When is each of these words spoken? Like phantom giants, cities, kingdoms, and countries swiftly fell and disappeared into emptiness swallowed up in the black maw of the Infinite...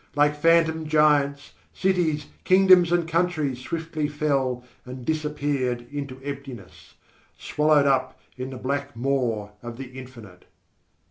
Like 0.15 0.35
phantom 0.35 0.87
giants, 0.87 1.51
cities, 1.75 2.25
kingdoms, 2.43 2.91
and 2.91 3.07
countries 3.07 3.59
swiftly 3.61 4.07
fell 4.07 4.63
and 4.83 5.05
disappeared 5.05 5.85
into 5.91 6.19
emptiness 6.23 6.95
swallowed 7.37 7.85
up 7.85 8.19
in 8.35 8.49
the 8.49 8.57
black 8.57 8.95
maw 8.95 9.51
of 9.61 9.77
the 9.77 9.89
Infinite... 9.99 10.45